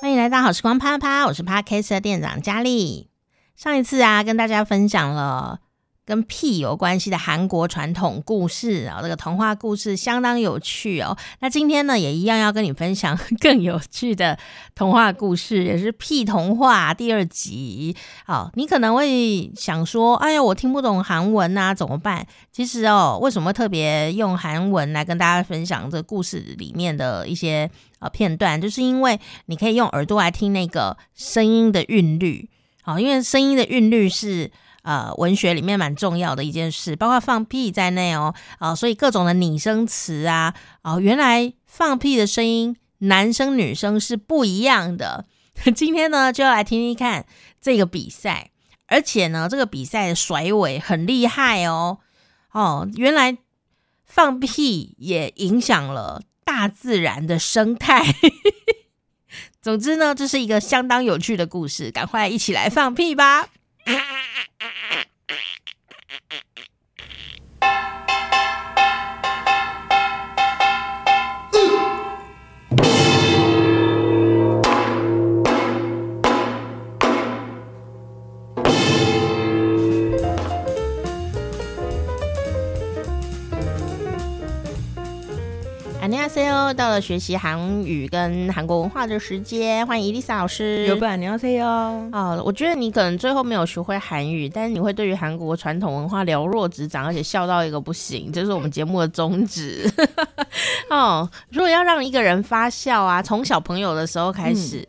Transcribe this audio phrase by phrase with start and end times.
[0.00, 3.08] 欢迎来到好时光啪啪，我是 Podcast 的店长佳丽。
[3.56, 5.58] 上一次啊，跟大家分享了
[6.06, 11.16] 跟屁有关系的韩国传统故事啊，这个童话故事相当有趣哦。
[11.40, 14.38] 那今天呢，也一样要跟你分享更有趣的
[14.76, 17.96] 童话故事，也是屁童话第二集。
[18.24, 22.24] 好，你可能会想说，哎呀，我听不懂韩文呐，怎么办？
[22.52, 27.68] 其实哦，为什么特别用韩文来跟大家分享这故事里面的一些
[27.98, 28.60] 啊片段？
[28.60, 32.48] 就是因为你可以用耳朵来听那个声音的韵律。
[32.82, 34.50] 好，因为声音的韵律是
[34.82, 38.34] 呃文学里面蛮重要的一件事，包括放屁在内哦。
[38.58, 45.26] 啊，所以各种的拟声词啊，啊，原来放屁的声音，男生女生是不一样的。
[45.74, 47.26] 今天呢，就要来听听看
[47.60, 48.52] 这个比赛，
[48.86, 51.98] 而且呢，这个比赛的甩尾很厉害哦。
[52.52, 53.36] 哦，原来
[54.06, 58.02] 放屁也影响了大自然的生态。
[59.60, 63.50] 总之呢，这是一个相当有趣的故事，赶快一起来放屁吧！
[86.72, 90.84] 到了学习韩语跟韩国文化的时间，欢迎伊丽莎老师。
[90.86, 92.08] 有本你要 say 哦。
[92.12, 99.90] 哦，我觉得你可能最后没有学会韩语，但是你会对于韩国传统文化了若指掌，而且笑到一个不行，这是我们节目的宗旨。
[100.90, 104.78] 哦，如果要让一个人发笑啊，从小朋友的时候开始。
[104.78, 104.86] 嗯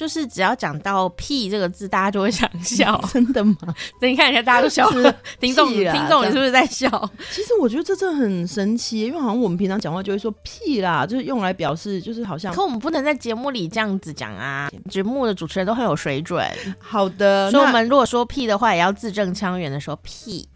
[0.00, 2.98] 就是只要讲到“屁”这个字，大家就会想 笑。
[3.12, 3.54] 真的吗？
[4.00, 5.14] 等你看一下，大家都笑了。
[5.38, 6.88] 听众，听众，你是不是在笑？
[7.30, 12.50] 其实我觉得这真的很神奇，因为好像我们平常讲话就会说“屁”啦，就是用来表示就是好像。
[12.54, 14.70] 可我们不能在节目里这样子讲啊！
[14.88, 16.42] 节目的主持人都很有水准。
[16.78, 20.48] 好的，所以我们如果说“屁”的话，也要字正腔圆的说“屁”。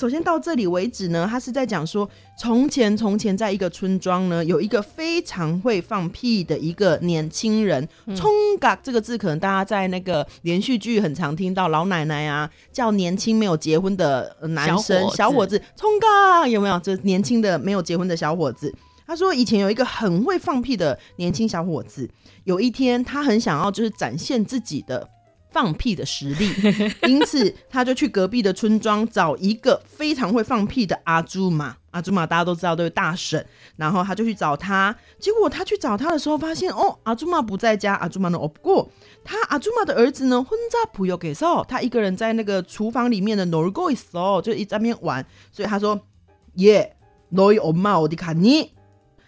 [0.00, 7.86] 首先到这里为止呢，他是在讲说，从前从前在一个村庄呢，有一个非常会放屁的一个年轻人。
[8.16, 16.80] 冲嘎、嗯、这个字，可能大家在那个连续剧很常听到，老奶奶啊叫年轻没有结婚的男生小伙子冲嘎，有没有？
[16.80, 18.74] 这年轻的没有结婚的小伙子，
[19.06, 22.08] 他说以前有一个很会放屁的年轻小伙子，
[22.44, 25.06] 有一天他很想要就是展现自己的。
[25.51, 26.49] 放屁的实力，
[27.07, 31.77] 因此他就去隔壁的村庄找一个非常会放屁的阿朱玛。
[31.91, 33.45] 阿朱玛大家都知道都是大婶，
[33.77, 34.93] 然后他就去找他。
[35.17, 37.93] 结果他去找他的时候，发现哦，阿朱玛不在家。
[37.95, 38.37] 阿朱玛呢？
[38.37, 38.91] 哦，不过
[39.23, 45.25] 他阿朱玛的儿子呢，혼자부엌에서，他一个人在那个厨房里面的놀고있어，就一在那边玩。
[45.53, 46.01] 所以他说：
[46.55, 46.97] 耶，
[47.33, 48.71] 너희엄마어디갔니？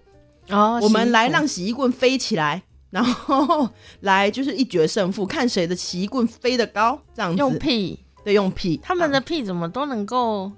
[0.49, 2.65] 哦，我们来让洗衣棍飞起来。
[2.90, 3.70] 然后
[4.02, 7.38] 来就是一决胜负，看谁的洗衣棍飞得高，这样子。
[7.38, 8.80] 用屁，对，用屁。
[8.82, 10.52] 他们的屁怎么都能够，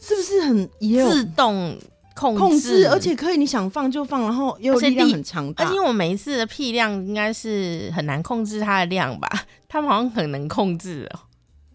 [0.00, 1.78] 是不是很自动
[2.14, 2.38] 控制？
[2.38, 5.64] 控制，而且可以你想放就放，然后又力量很强大。
[5.64, 9.28] 而且我每一次的屁量应该是很难控制它的量吧？
[9.68, 11.20] 他们好像很能控制哦。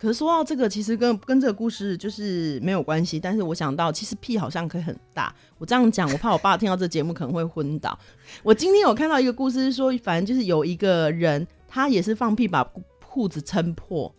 [0.04, 3.22] 可是说到这个，其实跟跟这个故事就是没有关系。
[3.22, 5.34] 但是我想到，其实屁好像可以很大。
[5.58, 7.98] 我这样讲，我怕我爸听到这节目可能会昏倒。
[8.44, 12.70] 我今天有看到一个故事，说反正就是有一个人，他也是放屁把
[13.08, 14.14] 裤子撑破，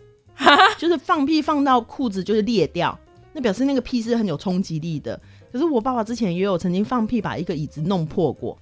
[0.78, 2.98] 就是放屁放到裤子就是裂掉，
[3.34, 5.20] 那表示那个屁是很有冲击力的。
[5.52, 8.58] 可是我爸爸之前也有曾经放屁把一个椅子弄破过。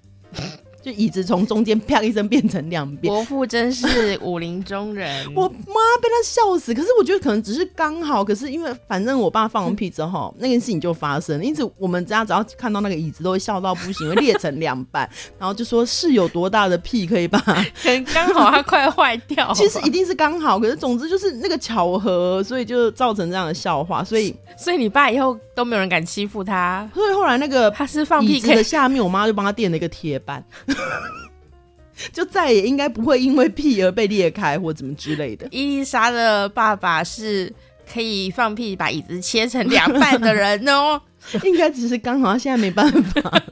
[0.82, 5.24] 就椅子从中间啪一声变成两边，伯父真是武林中人。
[5.36, 6.74] 我妈被他笑死。
[6.74, 11.44] 可是我觉得可能只是刚好，可是因为反正我爸放完屁之后， 那件事情就发生了。
[11.44, 15.08] 因此我们家只要看到那个椅子，都会笑到不行，会裂成两半。
[15.38, 19.52] 然后就说是有多大的屁可以把，可能刚好它快坏掉。
[19.54, 24.02] 其实一定是刚好，可是总之就是那个巧合，所以就造成这样的笑话。
[24.02, 26.90] 所以所以你爸以后都没有人敢欺负他。
[26.92, 30.44] 所以后来那个他是放屁的下面，我妈就帮他垫了一个铁板。
[32.12, 35.46] 就再也应该不会因为屁而被裂开或怎么之类的。
[35.50, 37.52] 伊丽莎的爸爸是
[37.92, 41.00] 可以放屁把椅子切成两半的人哦，
[41.44, 43.42] 应该只是刚好他现在没办法。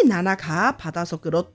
[0.09, 1.51] 娜娜卡帕达索格罗嘟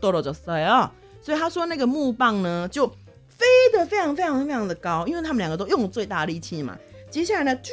[0.00, 6.76] 哆罗就塞啊，所以他说那个木棒呢就飞得非常非常非常的高，因为他们两个都用了最大力气嘛。
[7.09, 7.69] 接下来呢，啾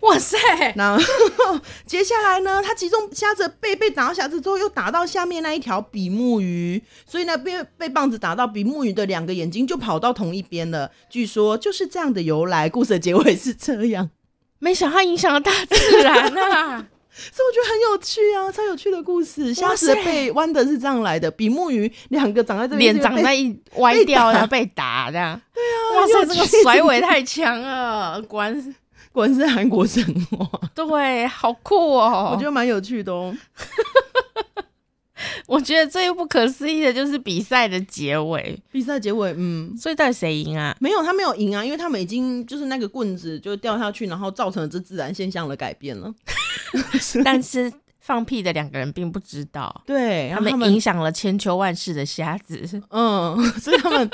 [0.00, 0.36] 哇塞！
[0.76, 10.90] 然后接下来呢，他击中虾子的背，被打到虾子之后，又打到下面那一条比目鱼，所以呢，被被棒子打到比目鱼的两个眼睛就跑到同一边了。
[11.08, 14.10] 据说就是这样的由来，故事的结尾是这样。
[14.58, 16.86] 没想到影响了大自然啊！
[17.12, 19.52] 所以我觉得很有趣啊，超有趣的故事。
[19.52, 25.40] 虾子的背弯的是这样来的，比目鱼两个长在这边，脸长在一歪掉，然后被打这样。
[25.52, 28.72] 对啊，哇塞，这个甩尾太强了，果然是
[29.12, 30.48] 果然是韩国神话。
[30.74, 33.34] 对，好酷哦，我觉得蛮有趣的哦。
[35.46, 38.58] 我觉得最不可思议的就是比赛的结尾。
[38.70, 40.76] 比赛结尾，嗯，所以到底谁赢啊？
[40.80, 46.12] 没有，他没有赢啊，因为他们已经就是那个棍子就掉下去，然后造成了这自然现象的改变了。
[47.24, 47.72] 但是。
[48.02, 52.58] 放屁的两个人并不知道，对他们影响了千秋万世的瞎子，
[52.88, 54.10] 嗯，所以他们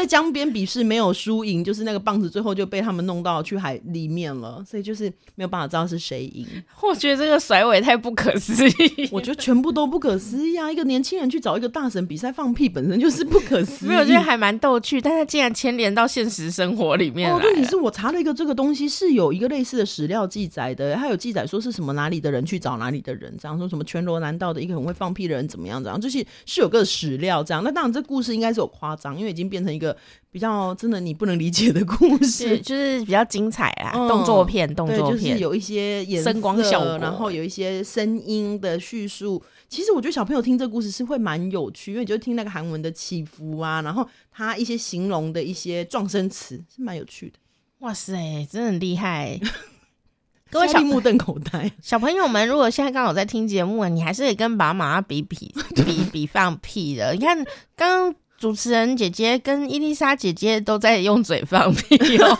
[0.00, 6.46] 在江边比试没有输赢，就是那个棒子最后就被他们弄到去海里面了，所以就是没有办法知道是谁赢。
[6.82, 10.72] 我觉得这个甩尾太不可思议，我觉得全部都不可思议啊！
[10.72, 13.88] 一个年轻人去找一个大神比赛放屁，本身就是不可思议。
[13.88, 17.30] 没有，我觉得还蛮逗趣，但他竟然牵连到现实生活里面。
[17.30, 23.30] 哦，问题是我查了一个这个东西是有一个类似的史料记载的，他有记载说是什么哪里的人去找哪里的人。
[23.38, 25.84] 这样说什么全罗南道的一个很会放屁的人怎么样？
[25.84, 27.62] 这样就是是有个史料这样。
[27.62, 29.89] 那当然，这故事应该是有夸张，因为已经变成一个
[30.30, 39.42] 比较真的你不能理解的故事，就是比较精彩啊，嗯、动作片，动作片就是有一些声光效果，然后有一些声音的叙述。
[39.68, 47.38] 其实我觉得小朋友听这个故事是会蛮有趣，因为你就听那个韩文的起伏啊，然后他一些形容的一些撞声词是蛮有趣的。
[47.78, 48.14] 哇塞，
[48.50, 49.38] 真的很厉害！
[50.50, 55.54] 各位小目瞪口呆，小朋友们，如果现在刚好在听节目，你还是可以跟爸爸妈妈比比
[55.86, 57.12] 比比放屁的。
[57.12, 57.36] 你看，
[57.76, 62.38] 刚刚主持人姐姐跟伊丽莎姐姐都在用嘴放屁哦，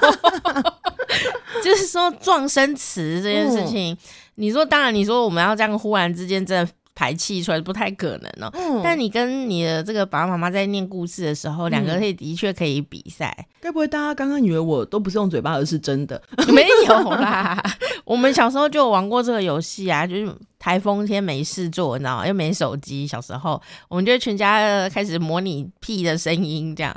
[1.62, 3.96] 就是说撞声词这件事情，
[4.36, 6.72] 你说当然，你说我们要这样忽然之间真的。
[7.00, 13.34] 排气出来不太可能哦、但你跟你的这个爸爸妈妈在念故事的时候，两、嗯、个人的确可以比赛。
[13.58, 16.20] 该不会大家刚刚以为我都不是用嘴巴，而是真的？
[16.52, 17.58] 没有啦，
[18.04, 22.28] 我们小时候就玩过这个游戏啊，就是台风天没事做，你知道吗？
[22.28, 26.94] 又没手机，小时候我们就全家开始模拟屁的声音，这样。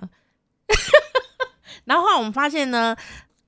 [1.85, 2.93] 然后我们发现呢，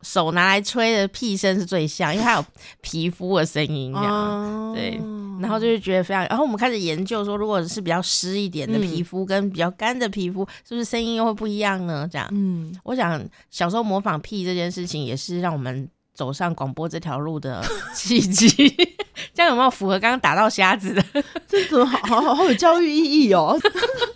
[0.05, 2.45] 手拿来吹的屁声是最像，因为它有
[2.81, 5.01] 皮肤的声音，这样、哦、对。
[5.41, 12.07] 然后就是觉得非常，然后我们开始研究说，如果是比较湿一点的皮肤跟比较干的皮肤，是不是声音又会不一样呢？
[12.09, 18.47] 这样，嗯，我想小时候模仿屁这件事情，也是让我们走上广播这条路的契机。
[19.33, 21.03] 这样有没有符合刚刚打到瞎子的？
[21.47, 23.59] 这怎么好好好有教育意义哦？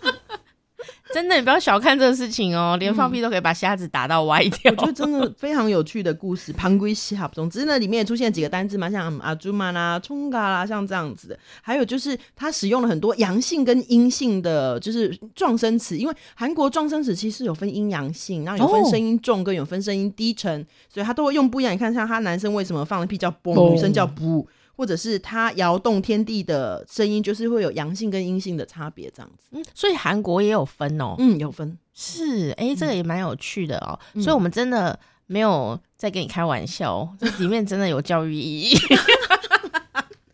[1.12, 4.72] 真的，你不要小看这个事情哦，连放屁都可以把瞎子打到歪掉。
[4.72, 6.52] 嗯、我觉得真的非常有趣的故事。
[6.52, 11.38] 旁归西哈，总之呢，里面也出现几个单字嘛，像阿朱玛啦、冲嘎啦，像这样子的。
[11.62, 15.96] 还有就是，他使用了很多阳性跟阴性的，就是撞声词。
[15.98, 21.72] 因为韩国撞声词其实有分阴阳性，然后有分声音重跟有分声音低沉，哦、所以他都会用不一样。
[21.72, 24.46] 你看，像他男生为什么放的屁叫嘣，女生叫不。
[24.76, 29.48] 或者是它摇动天地的声音，就是会有阳性跟阴性的差别，这样子。
[29.52, 31.14] 嗯，所以韩国也有分哦。
[31.18, 31.76] 嗯，有分。
[31.94, 33.98] 是，哎、欸，这个也蛮有趣的哦。
[34.14, 38.76] 嗯、所以，我们真的没有在跟你开玩笑，这里面真的有教育意义。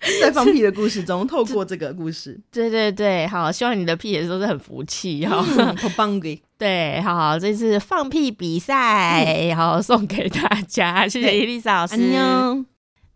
[0.22, 5.42] 在放屁的故事中，透过这个故事，对对对，好，希望你的屁也都是很福气哈。
[5.76, 11.96] 好棒的，对，好，这次放屁比赛，好送给大家，谢谢伊丽莎老师。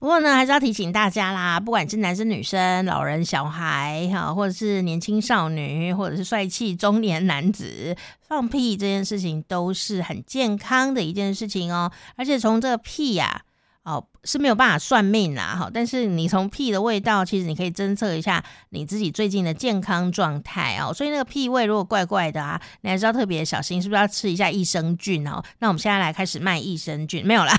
[0.01, 7.95] 不过呢，还是要提醒大家啦，不管是男生、女生、老人、小孩，哈，或者是年轻少女，或者是帅气中年男子，
[8.27, 11.93] 放屁这件事情都是很健康的一件事情哦。
[12.17, 13.43] 而且从这个屁呀、
[13.83, 20.95] 哦是没有办法算命啦，哈，但是你从屁的味道，其实你可以侦测一下你自己最近的健康状态哦。
[20.95, 25.43] 所以那个屁味如果怪怪的啊，你还是要特别小心，是不是要吃一下益生菌哦？
[25.59, 27.59] 那我们现在来开始卖益生菌，没有啦。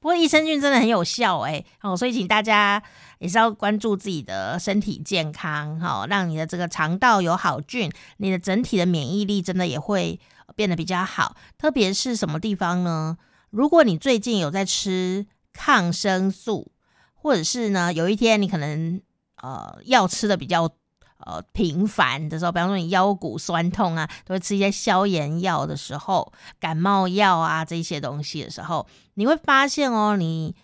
[0.00, 2.82] 不过益生菌真的很有效哎，哦，所以请大家
[3.18, 10.18] 也是要关注自己的身体健康，好，让你的这个肠道有好菌，你的整体的免疫力真的也会
[10.54, 11.36] 变得比较好。
[11.56, 13.18] 特别是什么地方呢？
[13.50, 16.72] 如果你最近有在吃抗生素，
[17.14, 19.00] 或者是呢，有一天你可能
[19.42, 20.70] 呃药吃的比较。
[21.18, 30.54] 呃，频繁的时候，比方说你腰骨酸痛啊，都会吃一些消炎药的时候，感冒药啊这些东西的时候，你会发现哦，你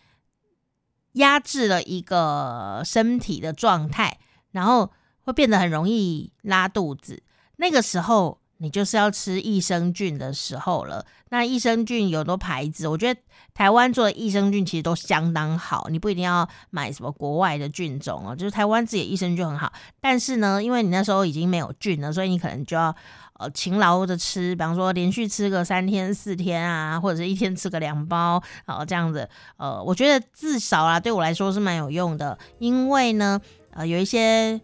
[1.12, 4.18] 压制了一个身体的状态，
[4.52, 4.92] 然后
[5.22, 7.22] 会变得很容易拉肚子。
[7.56, 11.04] 那个时候，你就是要吃益生菌的时候了。
[11.28, 13.20] 那益生菌有多牌子，我觉得
[13.52, 19.72] 台湾做的益生菌其实都相当好，你不一定要买什么国外的菌种哦，就是台湾自己的益生菌很好。
[20.00, 22.94] 但是呢，因为你那时候已经没有菌了，所以你可能就要
[23.40, 29.28] 呃勤劳的吃，比方说连续吃个三天四天啊，或者是一天吃个两包啊这样子。
[29.56, 33.40] 呃，我觉得至少啊对我来说是蛮有用的，因为呢
[33.72, 34.60] 呃有一些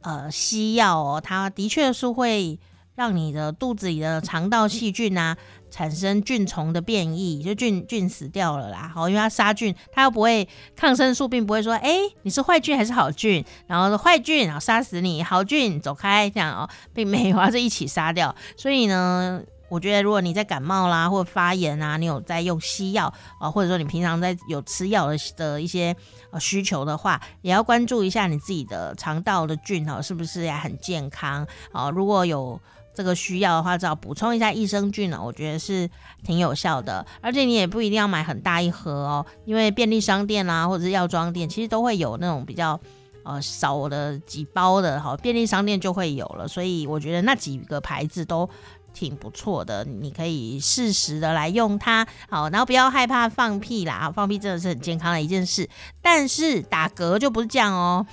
[0.00, 2.58] 呃西药哦，它的确是会。
[2.98, 5.36] 让你的肚子里的肠道细菌啊
[5.70, 8.90] 产生菌虫的变异，就菌菌死掉了啦。
[8.92, 18.34] 好，因为它杀菌，它又不会抗生素，并不会说，哎，你是坏菌还是好菌，然后坏菌然后杀死你，好菌走开这样哦，并没有啊，是一起杀掉。
[18.56, 25.94] 所以呢，我觉得如果你在感冒啦或者发炎啊，你有在用西药啊，或者说你平常在有吃药的的一些
[26.32, 31.88] 呃需求的话，也要关注一下你自己的肠道的菌哦，是不是也很健康啊？
[31.90, 32.60] 如果有。
[32.98, 35.88] 这个需要的话，只要补充一下益生菌呢，我觉得是
[36.24, 37.06] 挺有效的。
[37.20, 42.80] 而且你也不一定要买很大一盒哦，因为便利商店啦、啊，或者是药妆店，其实都会有那种比较
[43.22, 46.48] 呃少的几包的，好，便利商店就会有了。
[46.48, 48.50] 所以我觉得那几个牌子都
[48.92, 52.04] 挺不错的，你可以适时的来用它。
[52.28, 55.70] 好，然后不要害怕放屁啦，放屁真的是很健康的一件事。
[56.02, 58.04] 但是打嗝就不是这样哦，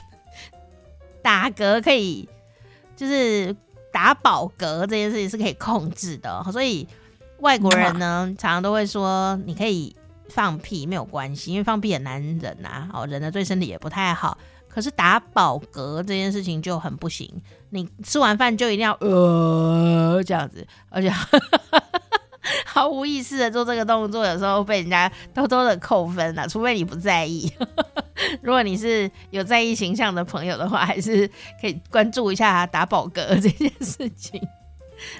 [1.23, 2.29] 打嗝可以
[2.95, 3.55] 就是。
[3.95, 6.85] 打饱嗝这件事情是可以控制的，所以
[7.39, 9.95] 外国人呢 常常都会说，你可以
[10.27, 14.37] 放屁没有关系，因为放屁很难忍呐，哦，忍的对身体也不太好。
[14.67, 21.09] 可是打饱嗝这件事情就很不行，你吃完饭就一定要呃这样子，而且
[22.67, 27.49] 毫无意识的做这个动作，有时候被人家偷偷的扣分了，除非你不在意。
[28.41, 31.27] 如果你是有在意形象的朋友的话，还是
[31.61, 34.41] 可以关注一下打饱嗝这件事情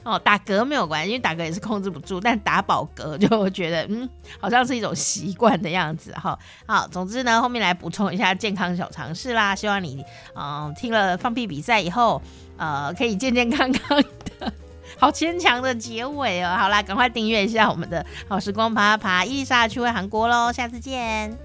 [0.03, 0.17] 哦。
[0.17, 6.37] 打嗝没有关系，因为打嗝也是控制不住，但打饱嗝就觉得嗯，好像是一种习惯的样子哈。
[6.65, 9.53] 好，总之呢，后面来补充一下健康小常识啦。
[9.53, 10.03] 希望你
[10.35, 12.21] 嗯听了放屁比赛以后，
[12.57, 14.53] 呃，可以健健康康的。
[14.97, 16.55] 好牵强的结尾哦。
[16.57, 21.37] 好啦，赶快订阅一下我们的好时光爬爬，伊莎去回韩国喽，下次见。